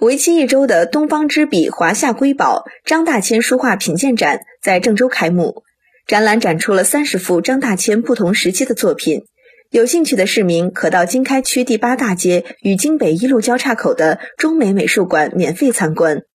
[0.00, 5.62] 为期一周的东方之笔华夏瑰宝张大千书画品鉴展在郑州开幕。
[6.04, 9.22] 展览展出了三十幅张大千不同时期的作品
[9.70, 16.24] 有兴趣的市民可到经开区第八大街与京北一路交叉口的中美美术馆免费参观。